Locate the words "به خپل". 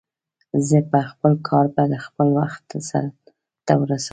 0.91-1.33